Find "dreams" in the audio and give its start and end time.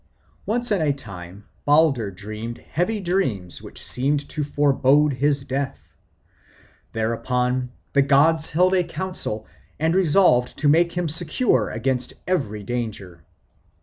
2.99-3.61